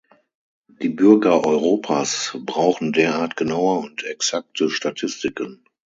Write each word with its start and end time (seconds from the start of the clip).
Die 0.81 0.89
Bürger 0.89 1.45
Europas 1.45 2.35
brauchen 2.47 2.91
derart 2.91 3.35
genaue 3.37 3.81
und 3.81 4.03
exakte 4.03 4.71
Statistiken. 4.71 5.63